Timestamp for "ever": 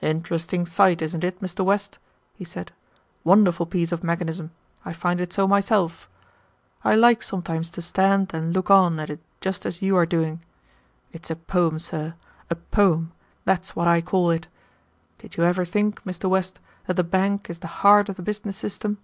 15.44-15.66